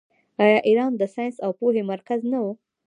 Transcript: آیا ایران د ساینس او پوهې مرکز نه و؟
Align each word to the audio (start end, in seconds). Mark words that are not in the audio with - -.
آیا 0.43 0.57
ایران 0.67 0.91
د 0.97 1.03
ساینس 1.13 1.35
او 1.45 1.51
پوهې 1.59 1.81
مرکز 1.91 2.19
نه 2.31 2.39
و؟ 2.43 2.45